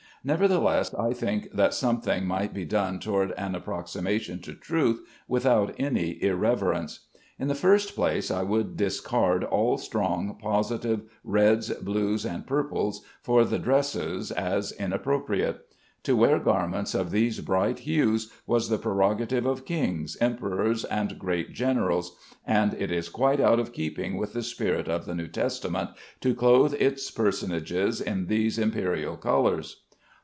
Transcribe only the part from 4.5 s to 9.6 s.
truth without any irreverence. In the first place, I would discard